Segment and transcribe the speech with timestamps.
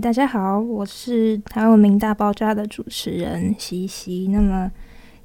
[0.00, 4.28] 大家好，我是台湾文明大爆炸的主持人西西。
[4.32, 4.70] 那么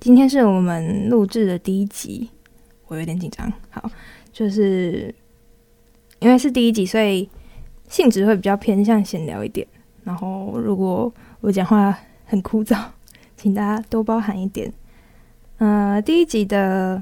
[0.02, 2.30] 今天是我们录制的第一集，
[2.88, 3.50] 我有点紧张。
[3.70, 3.90] 好，
[4.34, 5.16] 就是
[6.20, 7.30] 因为是第一集，所以
[7.88, 9.66] 性质会比较偏向闲聊一点。
[10.04, 12.78] 然后如果我讲话很枯燥，
[13.38, 14.74] 请大家多包涵一点。
[15.60, 17.02] 呃，第一集的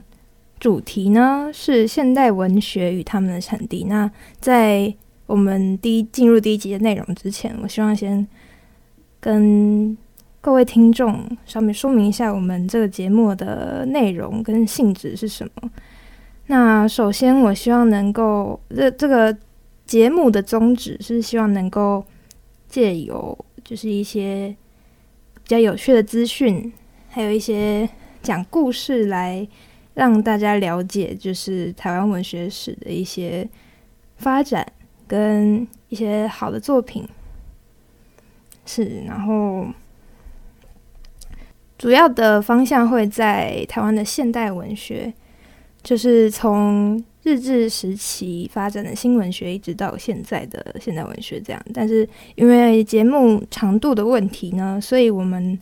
[0.60, 3.86] 主题呢是现代文学与他们的产地。
[3.86, 4.94] 那在
[5.26, 8.28] 我们第一进入第一集的内容之前，我希望先
[9.20, 9.98] 跟
[10.42, 15.72] 各位听众稍微说明一下我们这个节目的内容跟性质是什么。
[16.48, 19.36] 那首先，我希望能够这这个
[19.86, 22.04] 节目的宗旨是希望能够
[22.68, 24.54] 借由就是一些
[25.36, 26.72] 比较有趣的资讯，
[27.08, 27.90] 还有一些
[28.22, 29.48] 讲故事来
[29.94, 33.50] 让大家了解，就是台湾文学史的一些
[34.18, 34.68] 发展。
[35.08, 37.08] 跟一些好的作品
[38.66, 39.68] 是，然后
[41.78, 45.14] 主要的方向会在台湾的现代文学，
[45.82, 51.62] 就是从日治时期发展的新文学，一直到现在的现代文学这样。
[51.74, 55.60] 但是因为节目长度的问题呢，所以我们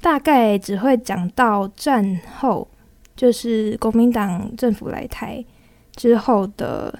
[0.00, 2.68] 大概只会讲到战后，
[3.16, 5.44] 就是国民党政府来台
[5.96, 6.96] 之后的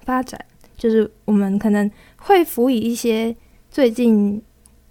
[0.00, 0.38] 发展。
[0.76, 3.34] 就是我们可能会辅以一些
[3.70, 4.42] 最近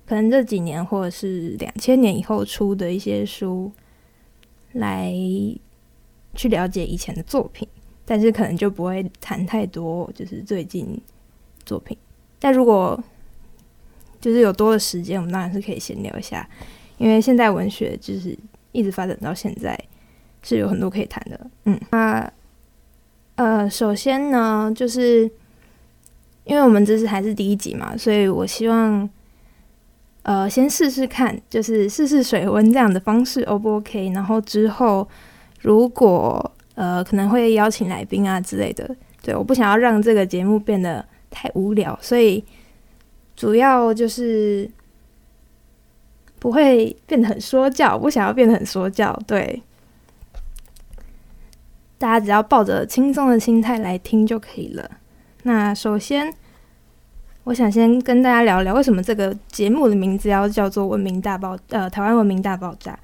[0.05, 3.71] 可能这几年或者是两千年以后出的一些书，
[4.73, 5.13] 来
[6.33, 7.67] 去了解以前的作品，
[8.05, 10.99] 但是可能就不会谈太多，就是最近
[11.65, 11.97] 作品。
[12.39, 13.01] 但如果
[14.19, 16.49] 就是有多的时间，我们当然是可以闲聊一下，
[16.97, 18.37] 因为现代文学就是
[18.71, 19.77] 一直发展到现在，
[20.41, 21.47] 是有很多可以谈的。
[21.65, 22.33] 嗯，那
[23.35, 25.29] 呃，首先呢，就是。
[26.45, 29.09] 因为我们这是还是第一集嘛，所以我希望，
[30.23, 34.09] 呃，先试试看，就是试试水温这样的方式，O 不 OK？
[34.09, 35.07] 然后之后
[35.61, 42.43] 如果呃可能会邀请来宾啊之类的，对，我不想要让这个节目变得太无聊，所以
[43.35, 44.69] 主要就是
[46.39, 49.63] 不会变得很说教，不想要变得很说教，对，
[51.97, 54.91] 大家只要抱着轻松的心态来听就可以了。
[55.43, 56.33] 那首先，
[57.43, 62.97] 我想先跟大家聊聊为什么这个节目的名字要叫做“文明大爆”呃，台湾文明大爆炸。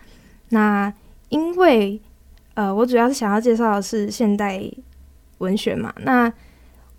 [0.50, 0.92] 那
[1.28, 2.00] 因为
[2.54, 4.62] 呃，我主要是想要介绍的是现代
[5.40, 5.94] 文学嘛。
[5.98, 6.32] 那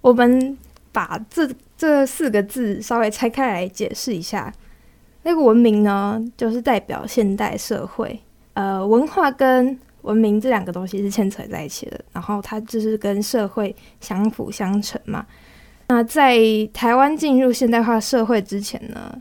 [0.02, 0.56] 我们
[0.92, 4.52] 把这这四个字稍微拆开来解释一下。
[5.22, 8.20] 那个“文明”呢，就是代表现代社会，
[8.52, 15.26] 呃，文化跟文明这两个东西是牵扯在一起的，然后它就是跟社会相辅相成嘛。
[15.88, 16.38] 那在
[16.72, 19.20] 台湾进入现代化社会之前呢，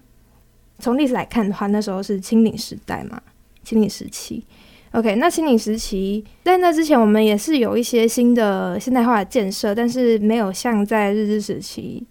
[0.77, 3.19] 从历史来看的话，那时候是清领时代嘛，
[3.63, 4.45] 清领时期。
[4.91, 12.05] OK，那清领时期在那之前，我们也是有一些新的现代化的建设，但是没有像在日治时期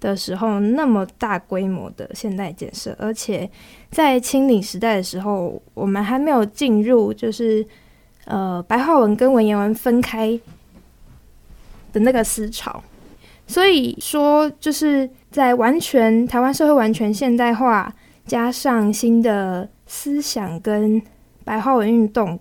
[0.00, 3.48] 的时候那么大规模的现代建设，而且
[3.92, 7.64] 在清领时代的时候，我们还没有进入就是。
[8.26, 10.40] 呃，白话文跟文言文分开
[11.92, 12.82] 的那个思潮，
[13.46, 21.02] 所以说就是在完全台湾社会完全现代化，加上新的思想跟
[21.44, 22.40] 白话文运动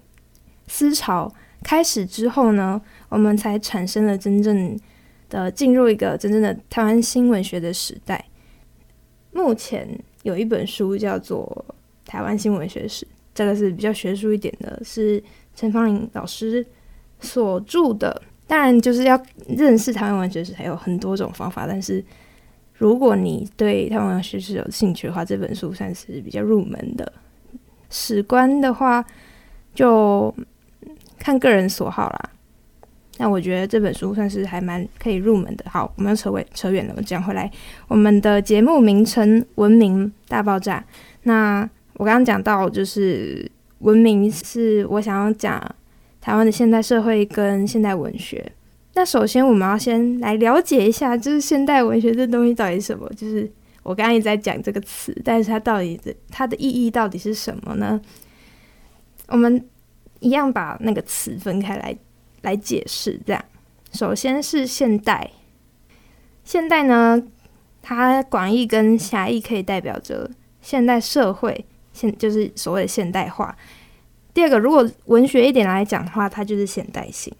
[0.67, 1.29] 思潮
[1.61, 4.79] 开始之后呢，我们才产生了真正
[5.29, 8.23] 的进入一个真正的台湾新文学的时代。
[9.33, 9.85] 目前
[10.21, 11.65] 有一本书叫做
[12.09, 13.05] 《台湾新文学史》，
[13.35, 15.21] 这个是比较学术一点的，是。
[15.55, 16.65] 陈芳伶老师
[17.19, 21.65] 所著的，当然就是要认识台湾文学史，还有很多种方法。
[21.67, 22.03] 但是，
[22.73, 27.13] 如果你对台湾文学史有兴趣的话，这本书算是比较入门的。
[27.89, 29.05] 史观的话，
[29.75, 30.33] 就
[31.19, 32.29] 看个人所好啦。
[33.19, 35.63] 那我觉得这本书算是还蛮可以入门的。
[35.69, 37.49] 好，我们扯尾扯远了，我讲回来，
[37.87, 40.79] 我们的节目名称《文明大爆炸》。
[41.23, 43.49] 那我刚刚讲到就是。
[43.83, 45.61] 文明是我想要讲
[46.21, 48.51] 台湾的现代社会跟现代文学。
[48.93, 53.09] 那首先我们要先来了解一下，就是现代文学这东西到底是什么？
[53.09, 53.51] 就是
[53.83, 57.99] 我刚刚一直在讲这个词，但是它到底的它的意义到底是什么呢？
[59.27, 59.61] 我们
[60.21, 61.93] 一样把那个词分开来
[62.43, 63.19] 来解释。
[63.25, 63.45] 这样，
[63.91, 65.29] 首先是现代，
[66.45, 67.21] 现代呢，
[67.81, 70.31] 它广义跟狭义可以代表着
[70.61, 71.65] 现代社会。
[71.93, 73.55] 现就是所谓的现代化。
[74.33, 77.33] 第二个，如果文学一点来讲的话，它就是现代性。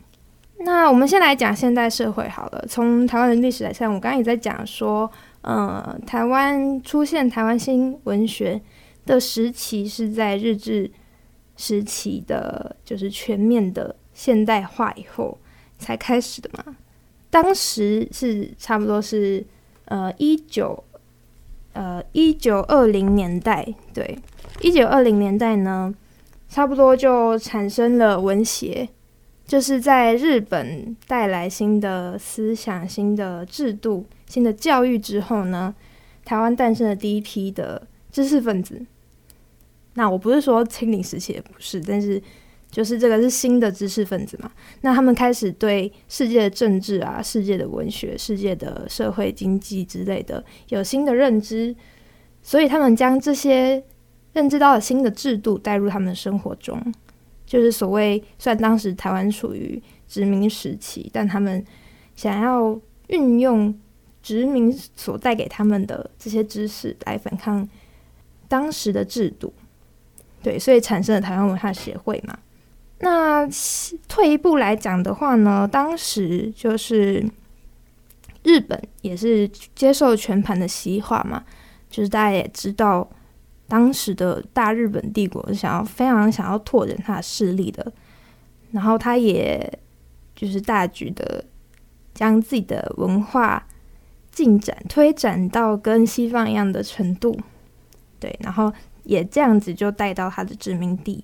[0.59, 2.65] 那我们先来讲现代社会好了。
[2.69, 5.11] 从台湾的历史来看，我刚刚也在讲说，
[5.41, 8.61] 呃，台湾出现台湾新文学
[9.05, 10.89] 的时期是在日治
[11.57, 15.37] 时期的，就是全面的现代化以后
[15.77, 16.77] 才开始的嘛。
[17.29, 19.43] 当时是差不多是
[19.85, 20.81] 呃一九
[21.73, 24.17] 呃一九二零年代，对，
[24.61, 25.93] 一九二零年代呢，
[26.47, 28.87] 差不多就产生了文协。
[29.45, 35.75] 就是在日本带来新的思想、新的制度、新的教育之后呢，
[36.23, 38.81] 台湾诞生了第一批的知识分子。
[39.95, 42.19] 那我不是说清领时期也不是，但是
[42.71, 44.49] 就是这个是新的知识分子嘛。
[44.79, 51.75] 那他们开始对世界的政治啊、世界的文学、世界的社会经济之类的有新的认知，
[52.41, 53.83] 所以他们将这些
[54.33, 56.79] 认知到了新的制度带入他们的生活中。
[57.45, 61.63] 就是所谓，虽然当时台湾处于殖民时期，但他们
[62.15, 63.77] 想要运用
[64.23, 67.67] 殖民所带给他们的这些知识来反抗
[68.47, 69.53] 当时的制度，
[70.41, 72.39] 对，所以产生了台湾文化协会嘛。
[72.99, 73.47] 那
[74.07, 77.23] 退一步来讲的话呢，当时就是
[78.43, 81.43] 日本也是接受全盘的西化嘛，
[81.89, 83.07] 就是大家也知道。
[83.67, 87.91] 当时的大日本帝国想要非常想要拓展他的势力的，
[88.71, 89.79] 然后他也
[90.35, 91.43] 就是大举的
[92.13, 93.65] 将自己的文化
[94.31, 97.35] 进展推展到跟西方一样的程度，
[98.19, 98.71] 对，然后
[99.03, 101.23] 也这样子就带到他的殖民地。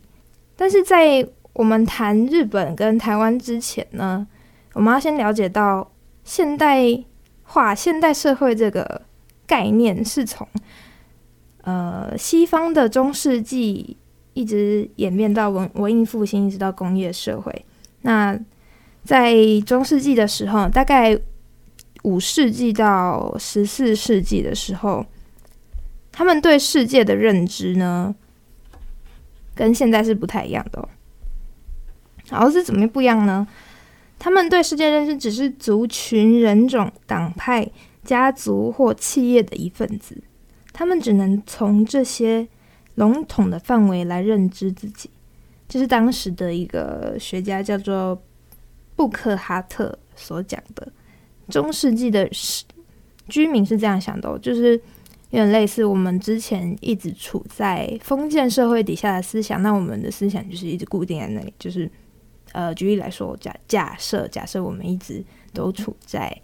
[0.55, 4.25] 但是在我们谈日本跟台湾之前呢，
[4.73, 5.91] 我们要先了解到
[6.23, 7.03] 现代
[7.43, 9.03] 化、现代社会这个
[9.45, 10.47] 概念是从。
[11.69, 13.95] 呃，西方的中世纪
[14.33, 17.65] 一直演变到文文艺复兴，一直到工业社会。
[18.01, 18.35] 那
[19.03, 19.35] 在
[19.67, 21.15] 中世纪的时候，大概
[22.01, 25.05] 五世纪到十四世纪的时候，
[26.11, 28.15] 他们对世界的认知呢，
[29.53, 30.89] 跟现在是不太一样的哦。
[32.29, 33.47] 然后是怎么不一样呢？
[34.17, 37.69] 他们对世界认知只是族群、人种、党派、
[38.03, 40.19] 家族或企业的一份子。
[40.79, 42.47] 他们只能从这些
[42.95, 45.09] 笼统的范围来认知自己，
[45.67, 48.17] 这、是当时的一个学家叫做
[48.95, 50.89] 布克哈特所讲的。
[51.49, 52.29] 中世纪的
[53.27, 54.71] 居民是这样想的，就是
[55.31, 61.53] 有点类似我们之前一直处在封建社会底下的思想，那我们的思想就是一直固定在那里。
[61.59, 61.91] 就是
[62.53, 65.21] 呃，举例来说，假假设假设我们一直
[65.51, 66.41] 都处在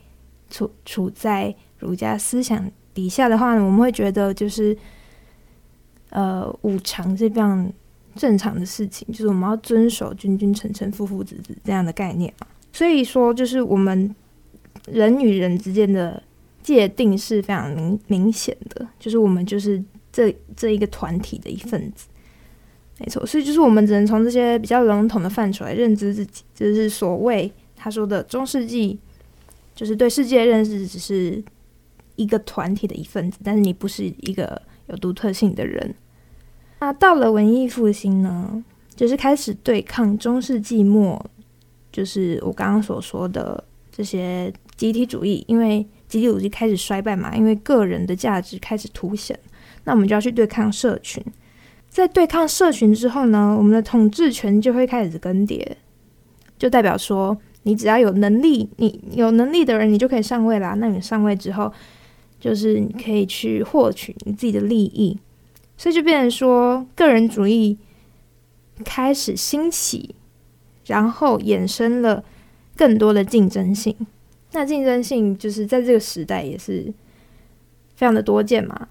[0.50, 2.70] 处处在儒家思想。
[2.96, 4.76] 底下的话呢，我们会觉得就是，
[6.12, 7.70] 呃，五常是非常
[8.16, 12.48] 正常的事情，就是我们要遵守君君臣臣父父子子这样的概念嘛。
[12.72, 14.16] 所以说，就是我们
[14.88, 16.24] 人与人之间的
[16.64, 19.84] 界定是非常明明显的，就是我们就是
[20.14, 22.08] 这这一个团体的一份子，
[23.00, 23.26] 没错。
[23.26, 28.98] 所以就是我们只能从这些比较笼统的范畴来认知自己，就是所谓他说的中世纪，
[29.76, 31.44] 就是对世界认识只是。
[32.16, 35.96] 一个团体的一份子，但是你不是一个有独特性的人。
[36.80, 38.64] 那到了文艺复兴呢，
[38.96, 41.24] 就是开始对抗中世纪末，
[41.92, 49.40] 就是我刚刚所说的这些集体主义，因为集体主义开始衰败嘛，因为个人的价值开始凸显，
[49.86, 51.24] 那我们就要去对抗社群。
[51.90, 55.66] 在对抗社群之后呢，我们的统治权就会开始更迭，
[56.60, 60.76] 就代表说，你只要有能力，你有能力的人，你就可以上位啦。
[60.78, 61.72] 那你上位之后，
[62.40, 65.18] 就是你可以去获取你自己的利益，
[65.78, 67.78] 所以就变成说个人主义
[68.84, 70.14] 开始兴起，
[70.86, 72.24] 然后衍生了
[72.76, 73.96] 更多的竞争性。
[74.52, 76.94] 那竞争性就是在这个时代也是
[77.96, 78.88] 非常的多见嘛。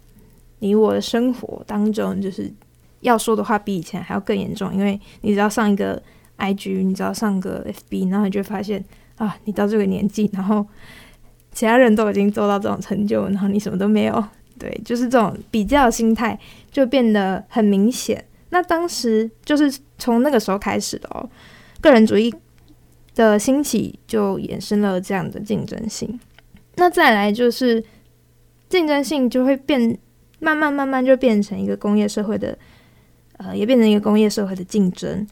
[0.58, 2.52] 你我的生活当中，就是
[3.00, 6.02] 要说的话比以前还要更严重，因为你只要上一个
[6.38, 8.84] IG，你只要上个 FB，然后你就发现
[9.16, 10.66] 啊，你到这个年纪，然后。
[11.54, 14.24] 其他人都已经做到这种成就，然后你什么都没有，
[14.58, 16.38] 对，就是这种比较心态
[16.70, 18.22] 就变得很明显。
[18.50, 21.26] 那当时就是从那个时候开始的哦，
[21.80, 22.34] 个人主义
[23.14, 26.20] 的兴起就衍生了这样的竞争性。
[26.76, 27.82] 那再来就是
[28.68, 29.96] 竞争性就会变，
[30.40, 32.58] 慢慢慢慢就变成一个工业社会的，
[33.36, 35.26] 呃，也变成一个工业社会的竞争。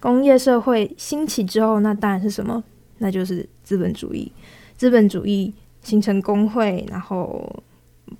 [0.00, 2.64] 工业社会兴起之后，那当然是什么？
[2.98, 4.32] 那就是资本主义。
[4.78, 7.62] 资本主义形成工会，然后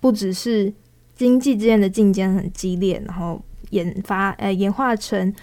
[0.01, 0.71] 不只是
[1.17, 5.35] 经济之间的竞争很激烈，然后研发呃演化成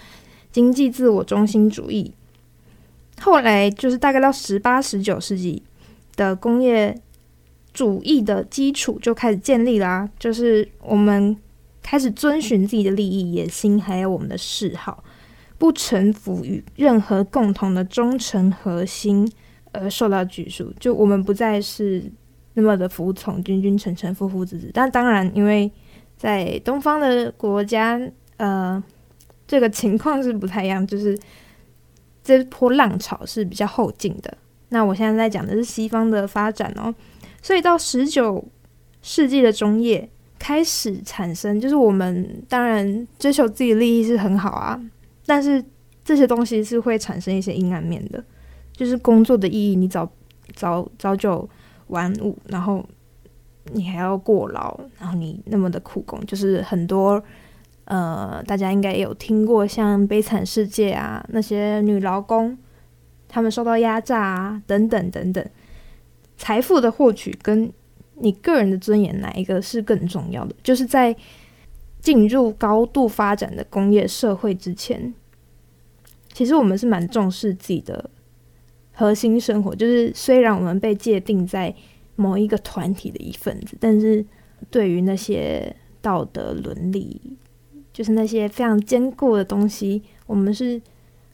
[0.52, 2.12] 经济自我中心主义。
[3.20, 5.62] 后来就是大概到十八、十九世纪
[6.16, 6.94] 的工业
[7.72, 11.34] 主义的基础就开始建立啦、就是我们
[11.82, 15.02] 开始遵循自己的利益、野心，还有我们的嗜好，
[15.56, 19.30] 不臣服于任何共同的忠诚核心
[19.80, 20.72] 而受到拘束。
[20.78, 22.02] 就我们不再是
[22.54, 24.70] 那么的服从，君君臣臣，父父子子。
[24.72, 25.70] 但当然，因为
[26.16, 28.00] 在东方的国家，
[28.38, 28.82] 呃，
[29.46, 31.18] 这个情况是不太一样，就是
[32.24, 34.36] 这波浪潮是比较后进的。
[34.70, 36.92] 那我现在在讲的是西方的发展哦，
[37.40, 38.44] 所以到十九
[39.00, 44.80] 世纪的中叶开始产生，就是我们当然追求自己利益是很好啊，
[45.24, 45.64] 但是
[46.04, 48.24] 这些东西是会产生一些阴暗面的，
[48.76, 50.08] 就是工作的意义，你早
[50.54, 51.48] 早早九
[51.88, 52.86] 晚五，然后。
[53.72, 57.20] 你还要过劳，然后你那么的苦工，就是很多
[57.86, 62.56] 呃，大家应该有听过像《悲惨世界》啊，那些女劳工，
[63.26, 65.44] 她们受到压榨啊，等等等等。
[66.36, 67.68] 财富的获取跟
[68.14, 70.54] 你个人的尊严，哪一个是更重要的？
[70.62, 71.16] 就是在
[71.98, 75.12] 进入高度发展的工业社会之前，
[76.32, 78.08] 其实我们是蛮重视自己的
[78.96, 81.72] 核心生活，就是虽然我们被界定在。
[82.18, 84.24] 某一个团体的一份子，但是
[84.70, 87.20] 对于那些道德伦理，
[87.92, 90.80] 就是那些非常坚固的东西，我们是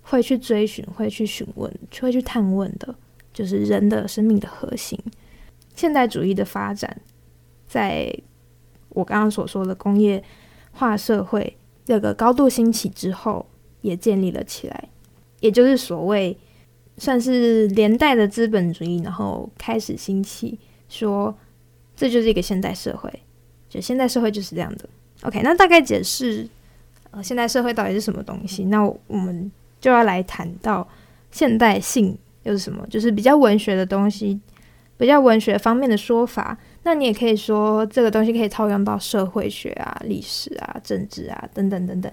[0.03, 2.93] 会去追寻、会去询问、会去探问的，
[3.33, 4.99] 就是人的生命的核心。
[5.77, 7.01] 现代主义的发展，
[7.69, 8.13] 在
[8.89, 10.21] 我刚刚所说的工业
[10.73, 13.47] 化社会这个高度兴起之后，
[13.83, 14.89] 也建立了起来，
[15.39, 16.37] 也就是所谓
[16.99, 20.59] 算是连带的资本主义，然后开始兴起。
[20.89, 21.35] 说，
[21.97, 23.11] 这就是一个现代社会，
[23.67, 24.87] 就现代社会就是这样的。
[25.23, 26.47] OK，那大概解释，
[27.13, 28.65] 呃，现代社会到底是什么东西？
[28.67, 30.87] 那我们就要来谈到
[31.31, 34.39] 现代性又是什么，就是比较文学的东西，
[34.99, 36.59] 比较文学方面的说法。
[36.83, 42.13] 那你也可以说这个东西可以套用到社会学啊、历史啊、政治啊等等等等，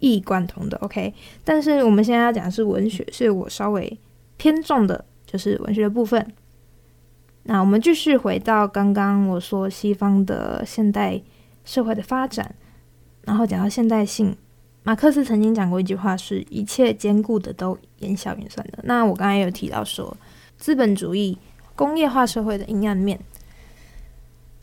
[0.00, 0.76] 一以贯通的。
[0.78, 1.14] OK，
[1.44, 3.98] 但是我们现在要讲的是文学，所以我稍微
[4.36, 6.32] 偏重的就是文学的部分。
[7.44, 11.22] 那我们继续回到刚刚我说西方的现代
[11.64, 12.54] 社会的发展，
[13.22, 14.36] 然后讲到现代性，
[14.82, 18.80] 马克思曾经讲过一句话，是一切坚固的都烟消云散的。
[18.82, 20.16] 那我刚才有提到说，
[20.56, 21.38] 资本主义
[21.74, 23.20] 工业化社会的阴暗面，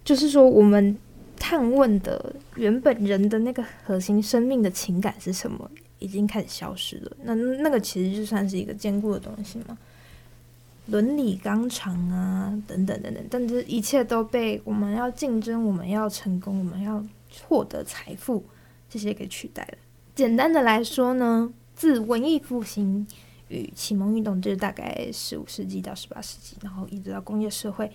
[0.03, 0.97] 就是说我们
[1.37, 5.71] 探问的原本人的那个核心生命的情感是什么，
[6.03, 7.17] 已经开始消失了。
[7.23, 9.77] 那那个其实就算是一个坚固的东西嘛。
[10.87, 17.01] 伦理纲常啊，等等等等，但这一切都被我们要竞争、我们要成功、我们要
[17.47, 18.43] 获得财富
[18.89, 19.77] 这些给取代了。
[20.13, 23.07] 简单的来说呢，自文艺复兴
[23.47, 27.89] 与启蒙运动，就是大概十五世纪到十八世纪，然后一直到工业社会，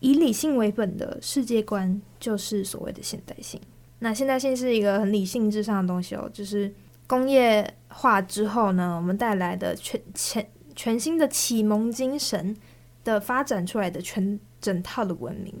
[0.00, 3.60] 以理性为本的世界观就是所谓的现代性。
[4.00, 6.74] 那现代性是一个很理性至上的东西哦，就是
[7.06, 10.48] 工业化之后呢，我们带来的全前。
[10.76, 12.56] 全新的启蒙精神
[13.04, 15.54] 的发展出来的全整套的文明，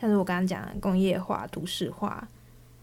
[0.00, 2.28] 像是我刚刚讲的工业化、都市化、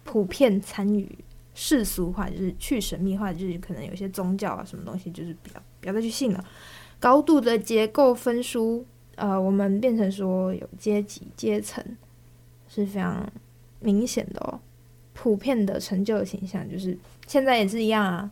[0.03, 1.09] 普遍参与、
[1.55, 6.43] 世俗化，就是去神秘化，就是可能有些宗教啊什么东西，就是不要不要再去信了。
[6.99, 11.81] 高度的结构分疏，呃，我们变成说有阶级阶层
[12.67, 13.25] 是非常
[13.79, 14.59] 明显的哦。
[15.19, 16.95] 普遍的成就的形象，就是
[17.25, 18.29] 现在也是一样啊。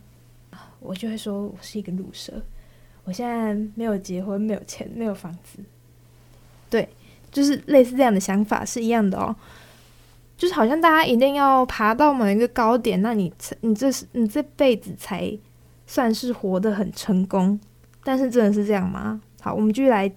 [0.78, 2.32] 我就会说我是一个路蛇。
[3.02, 5.58] 我现在没有结婚，没有钱，没有房子，
[6.70, 6.88] 对，
[7.32, 9.34] 就是类似这样的想法是一样的哦。
[10.36, 15.36] 就是好像大家一定要爬到某一个高点，那你你这是你这辈子才
[15.86, 17.58] 算是活得很成功。
[18.04, 19.20] 但是真的是这样吗？
[19.40, 20.12] 好，我们继续来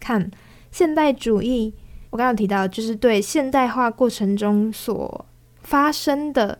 [0.00, 0.28] 看
[0.72, 1.72] 现代主义。
[2.10, 5.26] 我刚刚提到，就是对现代化过程中所
[5.66, 6.56] 发生的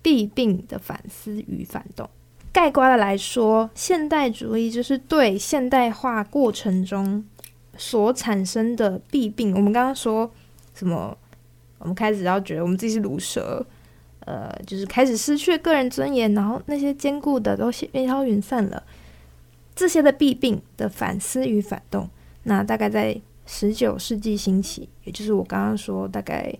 [0.00, 2.08] 弊病的反思与反动。
[2.52, 7.24] 概括的来说，现代主义就是对现代化过程中
[7.76, 9.52] 所产生的弊病。
[9.54, 10.30] 我们刚刚说
[10.72, 11.16] 什么？
[11.78, 13.66] 我们开始要觉得我们自己是毒蛇，
[14.20, 18.80] 呃，就是开始失去个人尊严，然后那些坚固的都烟消云散了。
[19.74, 22.08] 这些的弊病的反思与反动，
[22.44, 26.54] 那大概在十九世纪兴起，也就是我刚刚说大概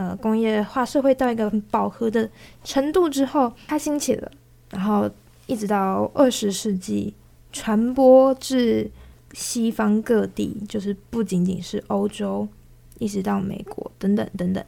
[0.00, 2.26] 呃工业化社会到一个饱和的
[2.64, 4.32] 程度之后，它兴起了。
[4.70, 5.10] 然后
[5.46, 7.12] 一直到二十世纪，
[7.52, 8.90] 传播至
[9.34, 12.48] 西方各地，就是不仅仅是欧洲，
[12.98, 14.64] 一直到美国等等等等。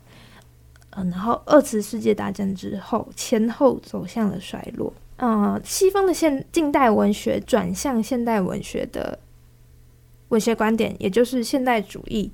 [0.90, 4.92] 嗯，然后二次世界大战之后，前后走向了衰落。
[5.16, 9.18] 嗯，西方的现近代文学转向现代文学的
[10.28, 12.30] 文学观点，也就是现代主义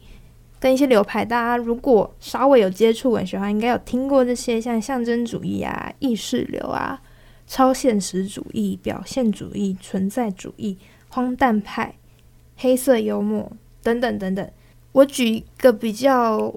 [0.60, 7.00] 跟一些流派，大家如果稍微有接触文学的话，应该有听过这些，像象征主义啊、意识流啊、
[7.46, 10.76] 超现实主义、表现主义、存在主义、
[11.08, 11.94] 荒诞派、
[12.56, 13.50] 黑色幽默
[13.82, 14.50] 等等等等。
[14.92, 16.52] 我举一个比较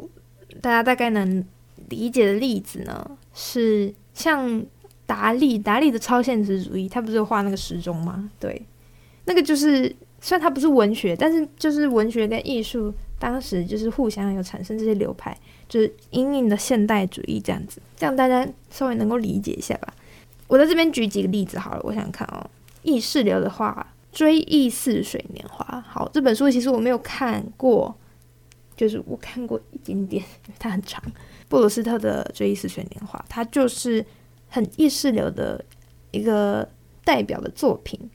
[0.61, 1.45] 大家大概能
[1.89, 4.65] 理解的例子呢，是像
[5.05, 8.31] 达利，达利的超现实主义，他不是画那个时钟吗？
[8.39, 8.65] 对，
[9.25, 9.95] 那个就是。
[10.23, 15.37] 虽然它不是文学，但是就是文学跟艺术当时就是互相有产生这些流派，
[15.69, 19.93] 就是因应的现代主义这样子，这样大家稍微能够理解一下吧。
[20.47, 22.49] 我在这边举几个例子好了，我想看哦，
[22.81, 23.85] 意识流的话，
[24.17, 27.95] 《追忆似水年华》好，这本书其实我没有看过，
[28.75, 30.99] 就是我看过一点点， 因为它很长。
[31.47, 34.03] 布鲁斯特的《追忆似水年华》，它就是
[34.49, 35.63] 很意识流的
[36.09, 36.67] 一个
[37.05, 38.09] 代表的作品，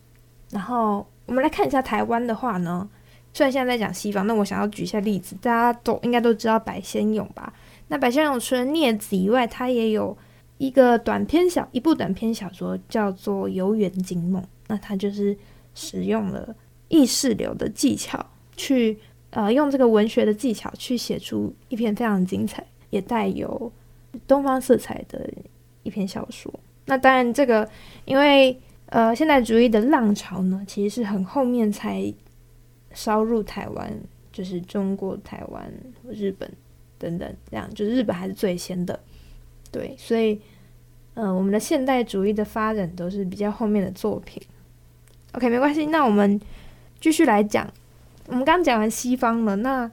[0.51, 1.07] 然后。
[1.27, 2.89] 我们来看一下台湾的话呢，
[3.37, 7.53] 虽然现在在讲西方，那我想要举一下例子，大家都应该都知道白先勇吧？
[7.89, 10.17] 那白先勇除了《孽子》以外，他也有
[10.57, 15.37] 一个短篇小一部短篇小说叫做《游园惊梦》，那他就是
[15.75, 16.57] 使用了
[16.89, 18.25] 意识流的技巧
[18.57, 23.71] 去呃用这个文学的技巧去写出一篇非常精彩也带有
[24.27, 25.29] 东方色彩的
[25.83, 26.51] 一篇小说。
[26.87, 27.69] 那当然，这个
[28.07, 28.59] 因为。
[28.89, 32.01] 呃，现代主义的浪潮呢，其实是很后面才
[32.97, 33.93] 烧入台湾，
[34.33, 35.71] 就是中国台湾、
[36.11, 36.51] 日本
[36.99, 38.99] 等等这样，就是日本还是最先的，
[39.71, 40.41] 对，所以，
[41.13, 44.43] 呃，我们的现代主义的发展都是比较后面的作品。
[45.33, 46.41] OK，没关系，那我们
[46.99, 47.71] 继续来讲，
[48.29, 49.91] 我们刚讲完西方了，那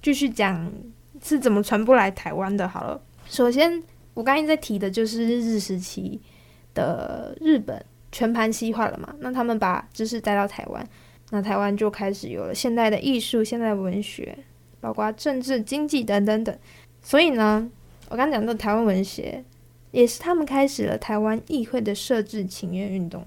[0.00, 0.72] 继续讲
[1.20, 2.68] 是怎么传播来台湾的。
[2.68, 3.82] 好了，首先
[4.14, 6.20] 我刚才在提的就是日治时期
[6.72, 7.84] 的日本。
[8.12, 9.14] 全盘西化了嘛？
[9.18, 10.88] 那他们把知识带到台湾，
[11.30, 14.38] 那台湾就开始有了现代的艺术、现代文学，
[14.80, 16.56] 包括政治、经济等等等。
[17.02, 17.68] 所以呢，
[18.08, 19.42] 我刚讲的台湾文学，
[19.90, 23.24] 也是他们开始了台湾议会的设置请愿运动。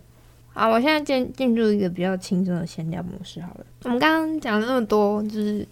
[0.53, 3.41] 好，我现在进进入一个比较轻松的闲聊模式。
[3.41, 5.65] 好了，我们刚刚讲了那么多，就是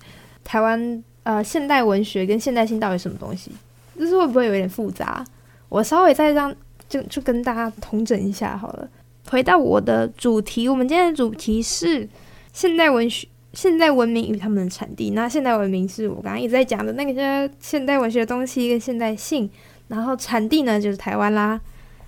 [0.43, 3.51] 台湾呃现代文学跟现代性到底什么东西？
[3.97, 5.25] 就是会不会有点复杂？
[5.69, 6.55] 我稍微再让
[6.87, 8.89] 就就跟大家统整一下好了。
[9.29, 12.07] 回到我的主题，我们今天的主题是
[12.53, 15.11] 现代文学、现代文明与他们的产地。
[15.11, 19.49] 那现代文明是我刚刚一直在讲的那个些现代文学的东西跟现代性，
[19.89, 21.59] 然后产地呢就是台湾啦。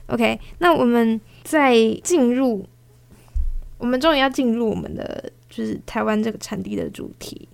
[0.08, 2.65] OK，那我们再进入，
[3.77, 7.47] 我们终于要进入我们的就是台湾这个产地的主题。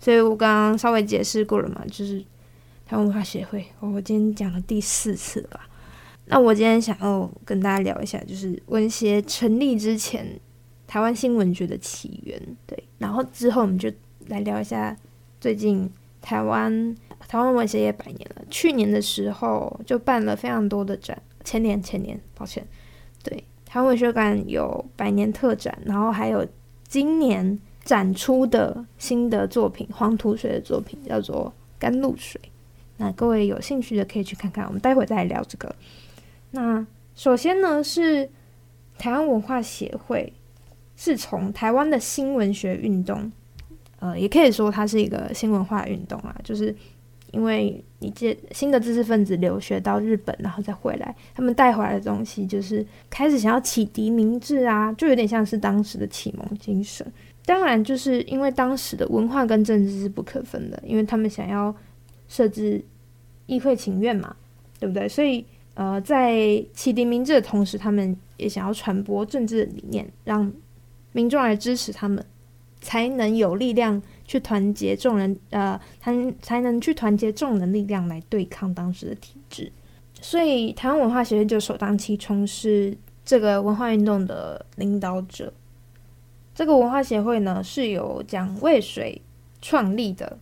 [0.00, 2.20] 所以我刚刚稍微解释过了嘛，就是
[2.86, 5.67] 台湾文化协会，我今天讲了第四次了吧。
[6.30, 10.38] 那我今天想要跟大家聊一下，就是文协成立之前，
[10.86, 12.40] 台湾新文学的起源。
[12.66, 13.90] 对，然后之后我们就
[14.26, 14.94] 来聊一下
[15.40, 16.94] 最近台湾
[17.26, 18.42] 台湾文协也百年了。
[18.50, 22.66] 去年的时候就办了非常多的展，前年前年抱歉，
[23.22, 26.46] 对，台湾文学馆有百年特展，然后还有
[26.86, 32.38] 今年展出的新的作品，黄土水的作品叫做《甘露水》。
[32.98, 35.74] 那各位有兴趣的可以去看看，我们待会再来聊这个。
[36.50, 38.28] 那首先呢，是
[38.96, 40.32] 台湾文化协会，
[40.96, 43.30] 是从台湾的新文学运动，
[44.00, 46.74] 呃，也可以说它是一个新文化运动啊，就是
[47.32, 57.06] 因为你这新的知识分子留学到日本，然后再回来，他们带回来的东西就是开始想要启迪民智啊，就有点像是当时的启蒙精神。
[57.44, 61.74] 当然，就是因为当时的文化跟政治是不可分的，因为他们想要
[62.26, 62.82] 设置
[63.46, 64.34] 议会请愿嘛，
[64.80, 65.06] 对不对？
[65.06, 65.44] 所以。
[65.78, 70.52] 呃，在启迪民智的同时，他们也想要传播政治的理念，让
[71.12, 72.24] 民众来支持他们，
[72.80, 79.70] 才能有力量去团结众人，呃，才才能去团结众人力量来对抗当时的体制。
[80.20, 85.52] 所以，台湾文化协会就首当其冲是这个文化运动的领导者。
[86.56, 89.22] 这个文化协会呢，是由蒋渭水
[89.62, 90.38] 创立的。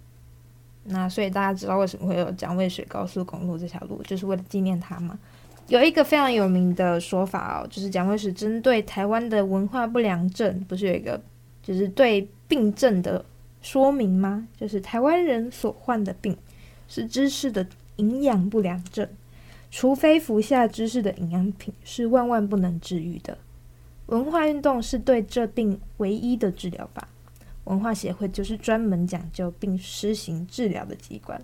[0.88, 5.18] 那所以大家知道为什么会有蒋渭水高速公路这条路，就是为了纪念他嘛。
[5.68, 11.20] 有一个非常有名的说法哦，就是蒋渭水针对台湾的文化不良症，不是有一个
[11.62, 13.24] 就是对病症的
[13.62, 14.46] 说明吗？
[14.56, 16.36] 就是台湾人所患的病
[16.86, 19.08] 是知识的营养不良症，
[19.72, 23.36] 除非服下知识的营养品，是万万不能治愈的。
[24.06, 27.08] 文化运动是对这病唯一的治疗法。
[27.66, 31.40] 文化协会就是专门讲究并施行治疗的机关，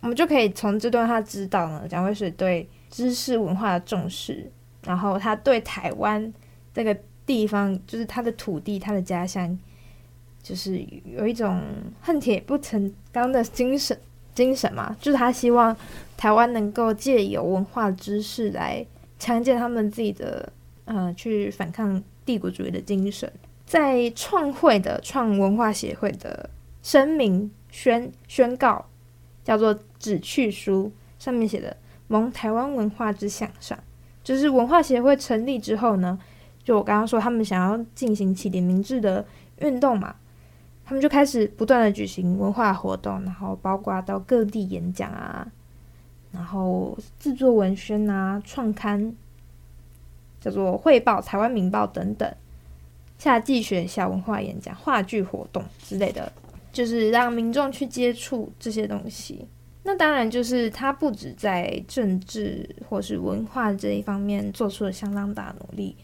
[0.00, 4.50] 我们就可以从这段话知道呢，蒋渭水对知识文化的重视，
[4.84, 6.32] 然后他对台湾
[6.74, 9.58] 这个地方，就是他的土地，他的家乡，
[10.42, 11.62] 就是有一种
[12.00, 13.98] 恨铁不成钢的精神，
[14.34, 15.74] 精神嘛，就是他希望
[16.16, 18.84] 台湾能够借由文化知识来
[19.18, 20.52] 强健他们自己的，
[20.84, 23.32] 呃，去反抗帝国主义的精神。
[23.72, 26.50] 在创会的创文化协会的
[26.82, 28.84] 声明宣宣告，
[29.42, 31.74] 叫做旨趣书，上面写的
[32.06, 33.78] “蒙台湾文化之向上”，
[34.22, 36.18] 就是文化协会成立之后呢，
[36.62, 39.24] 就我刚刚说他们想要进行启点明智的
[39.60, 40.16] 运动嘛，
[40.84, 45.50] 他们就开始不断的举行文化活动，然后包括到各地演讲啊，
[46.30, 49.14] 然后制作文宣啊，创刊，
[50.42, 52.30] 叫做《汇报》《台湾民报》等等。
[53.22, 56.32] 夏季学校文化演讲、话剧活动之类的，
[56.72, 59.46] 就是让民众去接触这些东西。
[59.84, 65.94] 那当然，就是他不止在政治或是文化这一方面做出了相当大的努力。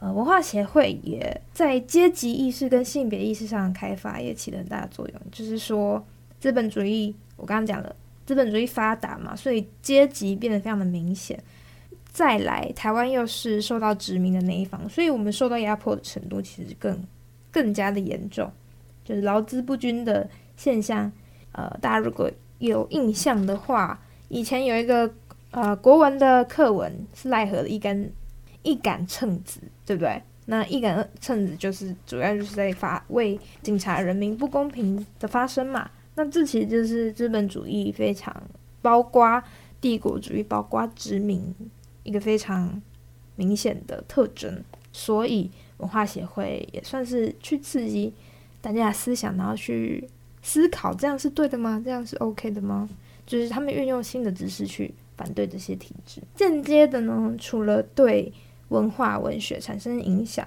[0.00, 5.20] 呃，文化协会也在阶级意识跟性别意识上的开发也起了很大的作用。
[5.30, 6.04] 就是说，
[6.40, 7.94] 资本主义，我刚刚讲了，
[8.26, 11.40] 资本主义发达嘛，所以阶级变得非常的明显。
[12.12, 17.02] 再来，台湾又是受到殖民的那一方，所以我们受到压迫的程度其实更
[17.50, 18.52] 更加的严重，
[19.02, 21.10] 就是劳资不均的现象。
[21.52, 23.98] 呃，大家如果有印象的话，
[24.28, 25.10] 以前有一个
[25.52, 28.10] 呃国文的课文是赖何的一杆
[28.62, 30.22] 一杆秤子，对不对？
[30.44, 35.90] 那一杆秤子就是主要就是在发为警察人民不公平的发声嘛。
[36.14, 38.34] 那这其实就是资本主义非常
[38.82, 39.42] 包括
[39.80, 41.54] 帝国主义，包括殖民。
[42.02, 42.80] 一个非常
[43.36, 44.62] 明显的特征，
[44.92, 48.12] 所以文化协会也算是去刺激
[48.60, 50.08] 大家的思想，然后去
[50.42, 51.80] 思考这样是对的吗？
[51.84, 52.88] 这样是 OK 的吗？
[53.24, 56.20] 就是他们运用新的知识去反对这些体制。
[56.34, 58.32] 间接的呢，除了对
[58.68, 60.46] 文化文学产生影响，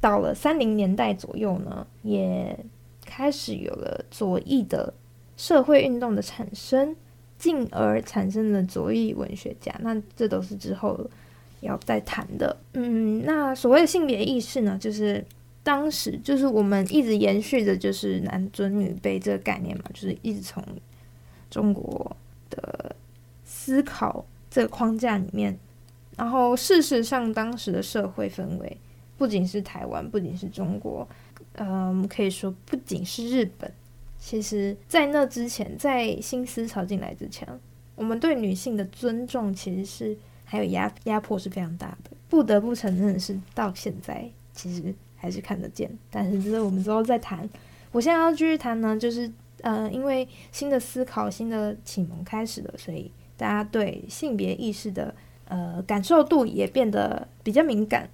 [0.00, 2.58] 到了三零年代左右呢，也
[3.04, 4.92] 开始有了左翼的
[5.36, 6.94] 社会运动的产生。
[7.42, 10.96] 进而产生了左翼文学家，那这都是之后
[11.58, 12.56] 要再谈的。
[12.74, 15.24] 嗯，那所谓的性别意识呢，就是
[15.64, 20.62] 当时就是我们一直延续的，就是男尊女卑这个概念嘛，就是一直从
[21.50, 22.16] 中国
[22.48, 22.94] 的
[23.44, 25.58] 思考这个框架里面。
[26.16, 28.76] 然后事实上，当时的社会氛围
[29.18, 31.08] 不仅是台湾，不仅是中国，
[31.54, 33.68] 嗯，可以说不仅是日本。
[34.24, 37.46] 其实，在那之前，在新思潮进来之前，
[37.96, 42.16] 我们对女性的尊重其实是还有压压迫是非常大的。
[42.28, 45.90] 不得不承认是，到现在其实还是看得见。
[46.08, 47.50] 但是，这是我们之后再谈。
[47.90, 49.28] 我现在要继续谈呢，就是
[49.60, 55.12] 呃，因为新的思考、新的启蒙开始了，所以大家对性别意识的
[55.46, 58.08] 呃感受度也变得比较敏感。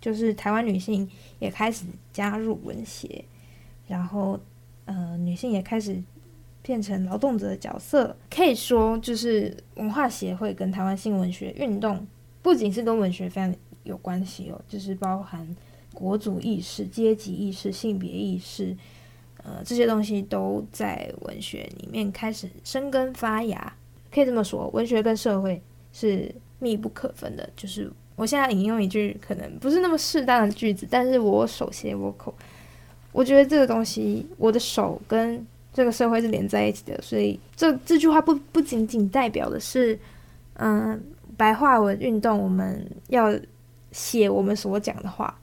[0.00, 3.24] 就是台湾女性也开始加入文协，
[3.86, 4.40] 然后。
[4.84, 6.02] 呃，女性也开始
[6.60, 12.06] 变成劳动者的角色，可以说就是文化协会跟台湾性文学运动，
[12.42, 15.56] 不仅是跟文学非常有关系哦，就是包含
[15.92, 18.76] 国族意识、阶级意识、性别意识，
[19.44, 23.74] 呃，这些东西都在文学里面开始生根发芽。
[24.12, 25.60] 可以这么说，文学跟社会
[25.92, 27.48] 是密不可分的。
[27.56, 32.34] 就是我现在引用一句可能不是那么适当的句子，但是我手写我口。
[33.12, 39.98] 我觉得这个东西，我的手跟这个社会是连在一起的，所以这这句话不不仅仅代表的是，
[40.54, 41.00] 嗯，
[41.36, 43.32] 白话文运动，我们要
[43.90, 45.38] 写我们所讲的话，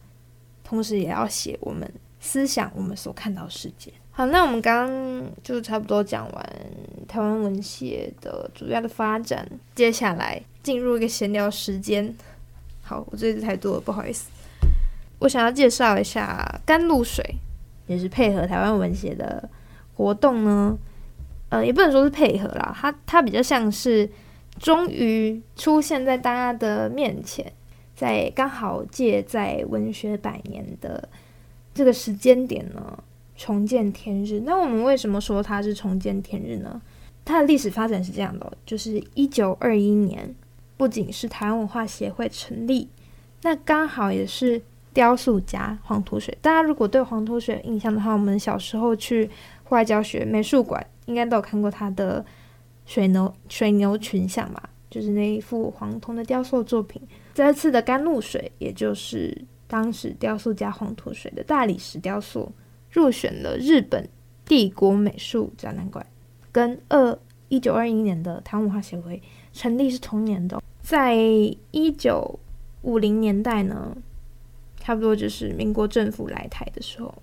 [0.64, 1.88] 同时也要写我们
[2.20, 3.94] 思想，我们所看到世界。
[4.12, 6.56] 好，那我们刚刚就差不多讲完
[7.08, 12.14] 台湾文学的主要的发展，接下来进入一个闲聊时间。
[12.82, 14.30] 好，我这次太多了，不好意思。
[15.20, 17.24] 我想要介绍一下甘露水。
[17.90, 19.50] 也是配合台湾文协的
[19.96, 20.78] 活动呢，
[21.50, 24.08] 呃，也不能说是配合啦，它它比较像是
[24.60, 27.52] 终于出现在大家的面前，
[27.96, 31.10] 在刚好借在文学百年的
[31.74, 33.04] 这个时间点呢，
[33.36, 34.44] 重见天日。
[34.46, 36.80] 那我们为什么说它是重见天日呢？
[37.26, 40.36] 它的历史发展是这样的，就是一九二一年，
[40.78, 42.88] 不仅是台湾文化协会成立，
[43.42, 44.62] 那刚好也是。
[44.94, 49.30] 雕塑家黄土水，大家如果对黄土水有印象的话，我们小时候去
[49.64, 52.26] 户外教学美术馆应该都有看过他的
[52.86, 57.02] 水牛水牛群像吧，就是那一幅黄铜的雕塑作品。
[57.34, 62.52] 这次的甘露水，也就是当时雕塑家黄土水的大理石雕塑，
[62.92, 64.10] 入选了日本
[64.46, 66.06] 帝国美术展览馆，
[66.52, 69.22] 跟二一九二一年的台湾文化协会
[69.54, 71.16] 成立是同年的，在
[71.72, 72.40] 一九。
[72.82, 73.94] 五零年代呢，
[74.90, 77.14] 差不多就是民国政府来台的时候，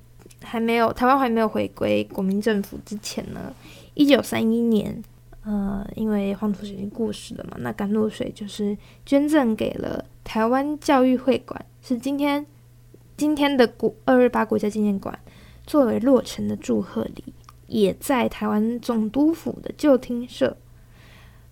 [0.41, 3.53] 还没有台湾还没有回归国民政府之前呢，
[3.95, 5.03] 一九三一年，
[5.43, 12.47] 呃，因为黄土水已经过世了嘛，那甘露水就是捐赠给了台湾教育会馆，是今天
[13.17, 15.19] 今天的国二二八国家纪念馆，
[15.67, 17.35] 作为落成的祝贺礼，
[17.67, 20.57] 也在台湾总督府的旧厅舍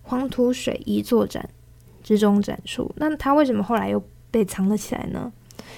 [0.03, 1.49] 黄土水遗作展
[2.01, 2.89] 之中展出。
[2.95, 4.01] 那它为什么后来又
[4.31, 5.29] 被藏了起来呢？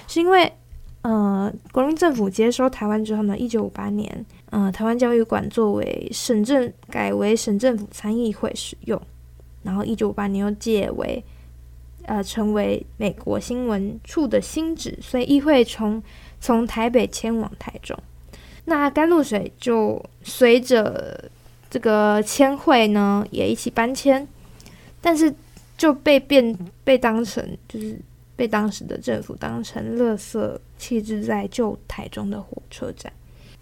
[0.08, 0.50] 是因为，
[1.02, 8.98] 呃，国民政府接收台湾之后呢，一九五八年，呃，台湾教育馆作为省政改为省政府参议会使用，
[9.62, 11.22] 然后一九五八年又借为，
[12.06, 16.02] 呃，成为美国新闻处的新址，所以议会从
[16.40, 17.94] 从台北迁往台中，
[18.64, 21.30] 那甘露水就随着
[21.68, 24.26] 这个迁会呢也一起搬迁，
[25.02, 25.34] 但是
[25.76, 28.00] 就被变被当成就是。
[28.38, 33.12] 被当时的政府当成垃圾弃置在旧台中的火车站，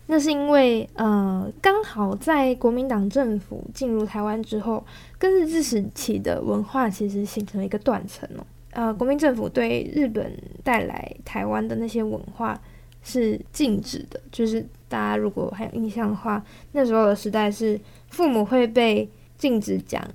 [0.07, 4.85] 那是因为呃，刚好在国民党政府进入台湾之后，
[5.17, 8.45] 跟日治时期的文化其实形成了一个断层哦。
[8.73, 10.31] 呃，国民政府对日本
[10.62, 12.61] 带来台湾的那些文化
[13.03, 14.61] 是禁止的，就是
[14.91, 19.09] 大家如果还有印象的话，那时候的时代是父母会被
[19.39, 20.07] 禁止讲。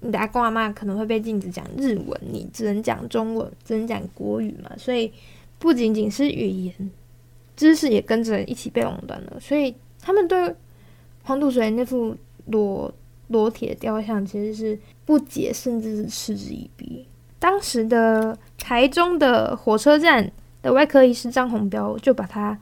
[0.00, 4.70] 你的阿公阿妈可能会被禁止讲日文，你只能讲中文，只能讲国语嘛。
[4.78, 5.12] 所以
[5.58, 6.90] 不仅仅是语言
[7.54, 9.38] 知识也跟着一起被垄断了。
[9.38, 10.54] 所以他们对
[11.24, 12.90] 黄土水那副裸
[13.28, 17.06] 裸体的雕像其实是不解，甚至是嗤之以鼻。
[17.38, 20.32] 当时的台中的火车站
[20.62, 22.58] 的外科医师张宏标就把它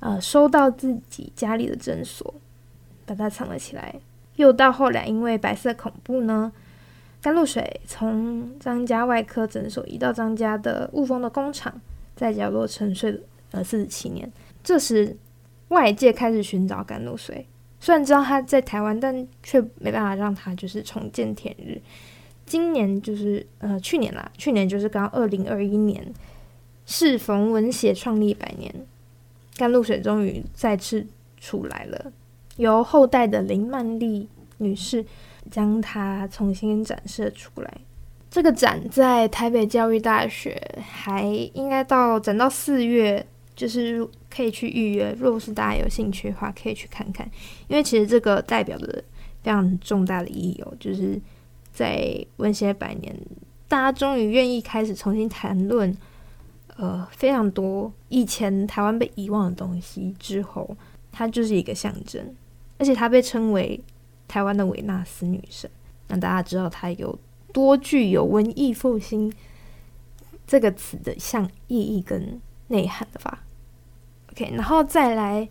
[0.00, 2.34] 呃收到自己家里的诊所，
[3.06, 3.94] 把它藏了起来。
[4.36, 6.52] 又到后来，因为白色恐怖呢，
[7.20, 11.80] 甘露水从张家外科诊所移到张家的雾峰的工厂，
[12.16, 13.20] 在角落沉睡
[13.52, 14.30] 了四十七年。
[14.64, 15.16] 这时，
[15.68, 17.46] 外界开始寻找甘露水，
[17.80, 21.80] 虽然知道他在台湾，但却没办法让他就是重见天日。
[22.44, 26.12] 今年就是呃去年啦，去年就是刚二零二一年，
[26.86, 28.74] 适逢文协创立百年，
[29.56, 31.06] 甘露水终于再次
[31.38, 32.12] 出来了。
[32.56, 35.04] 由后代的林曼丽女士
[35.50, 37.74] 将它重新展示出来。
[38.30, 45.14] 这个展在台北教育大学，还应该到展到四月，就是可以去预约。
[45.18, 47.30] 若是大家有兴趣的话，可以去看看。
[47.68, 49.04] 因为其实这个代表着
[49.42, 51.20] 非常重大的意义哦，就是
[51.74, 53.14] 在文协百年，
[53.68, 55.94] 大家终于愿意开始重新谈论，
[56.76, 60.74] 呃，非常多以前台湾被遗忘的东西之后，
[61.10, 62.34] 它就是一个象征。
[62.82, 63.80] 而且她被称为
[64.26, 65.70] 台湾的维纳斯女神，
[66.08, 67.16] 让大家知道她有
[67.52, 69.32] 多具有文艺复兴
[70.44, 73.44] 这个词的像意义跟内涵的吧。
[74.32, 75.48] OK，然后再来，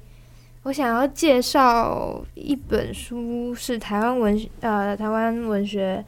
[0.63, 6.03] 我想要介绍一本书，是台湾文呃台湾文学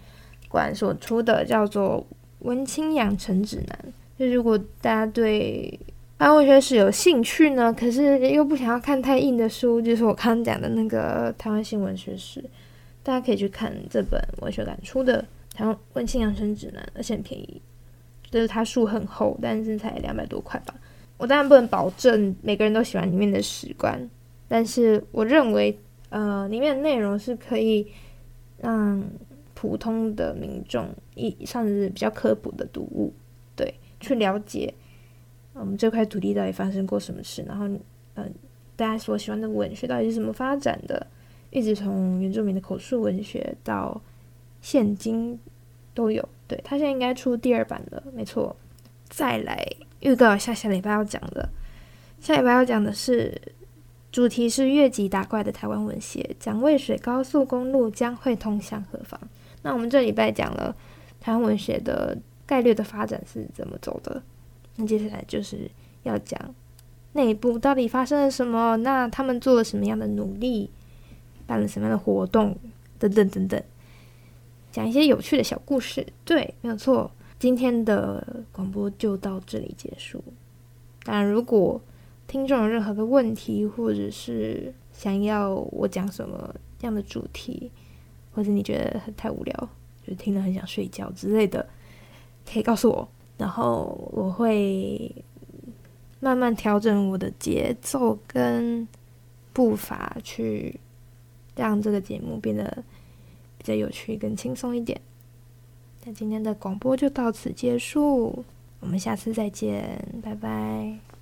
[0.50, 2.06] 馆所出的，叫做
[2.40, 3.80] 《文青养成指南》。
[4.20, 5.80] 就如果大家对
[6.24, 12.40] 台湾文学史有兴趣呢，可是又不想要看太硬的书，就是我刚刚讲的那个《台湾新文学史》，
[13.04, 15.22] 大家可以去看这本文学馆出的
[15.58, 17.62] 《台湾文青养生指南》，而且很便宜，
[18.32, 20.74] 就是它书很厚，但是才两百多块吧。
[21.18, 24.10] 我当然不能保证每个人都喜欢里面的史观，
[24.48, 27.86] 但是我认为，呃，里面的内容是可以
[28.62, 29.04] 让
[29.54, 33.12] 普通的民众以算是比较科普的读物，
[33.58, 34.74] 对，去了解。
[35.54, 37.44] 我们这块土地到底发生过什么事？
[37.48, 37.68] 然后，
[38.16, 38.34] 嗯、
[38.76, 41.06] 大家所喜欢的文学到底是怎么发展的？
[41.52, 44.02] 一直从原住民的口述文学到
[44.62, 45.40] 现今
[45.94, 46.28] 都有。
[46.48, 48.56] 对，他现在应该出第二版了，没错。
[49.08, 49.64] 再来
[50.00, 51.48] 预告下下礼拜要讲的，
[52.20, 53.40] 下礼拜要讲的是
[54.12, 59.20] 主题是越级打怪的台湾文学，讲渭水高速公路将会通向何方？
[59.62, 60.76] 那我们这礼拜讲了
[61.22, 64.22] 台湾文学的概略的发展是怎么走的。
[64.76, 65.70] 那接下来就是
[66.04, 66.40] 要讲
[67.14, 70.70] 内部到底发生了什么，那他们做了什么样的努力，
[71.46, 72.58] 办了什么样的活动，
[72.98, 73.62] 等等等等，
[74.72, 76.06] 讲一些有趣的小故事。
[76.26, 77.12] 对，没有错。
[77.38, 80.24] 今天的广播就到这里结束。
[81.04, 81.80] 当然，如果
[82.26, 87.70] 听众有任何的问题，或者是想要我讲什么样的主题，
[88.32, 89.70] 或者你觉得太无聊，
[90.08, 91.68] 就听了很想睡觉之类的，
[92.50, 93.08] 可以告诉我。
[93.38, 95.14] 然后我会
[96.20, 98.88] 慢慢调整我的节奏跟
[99.52, 100.80] 步伐，去
[101.56, 102.84] 让这个节目变得
[103.58, 105.00] 比较有趣、更轻松一点。
[106.06, 108.44] 那今天的广播就到此结束，
[108.80, 111.13] 我们下次再见，拜拜。